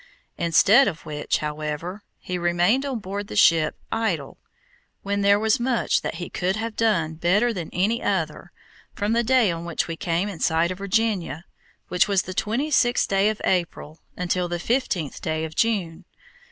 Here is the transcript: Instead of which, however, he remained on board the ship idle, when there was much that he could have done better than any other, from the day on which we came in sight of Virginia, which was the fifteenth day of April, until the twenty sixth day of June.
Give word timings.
Instead 0.39 0.87
of 0.87 1.05
which, 1.05 1.37
however, 1.45 2.01
he 2.17 2.35
remained 2.39 2.87
on 2.87 2.97
board 2.97 3.27
the 3.27 3.35
ship 3.35 3.75
idle, 3.91 4.39
when 5.03 5.21
there 5.21 5.37
was 5.39 5.59
much 5.59 6.01
that 6.01 6.15
he 6.15 6.27
could 6.27 6.55
have 6.55 6.75
done 6.75 7.13
better 7.13 7.53
than 7.53 7.69
any 7.71 8.01
other, 8.01 8.51
from 8.95 9.13
the 9.13 9.21
day 9.23 9.51
on 9.51 9.63
which 9.63 9.87
we 9.87 9.95
came 9.95 10.27
in 10.27 10.39
sight 10.39 10.71
of 10.71 10.79
Virginia, 10.79 11.45
which 11.89 12.07
was 12.07 12.23
the 12.23 12.33
fifteenth 12.33 13.07
day 13.07 13.29
of 13.29 13.39
April, 13.45 13.99
until 14.17 14.47
the 14.47 14.57
twenty 14.57 14.79
sixth 14.81 15.21
day 15.21 15.45
of 15.45 15.53
June. 15.55 16.05